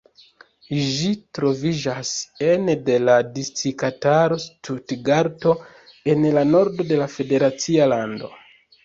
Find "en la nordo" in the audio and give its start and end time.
6.15-6.87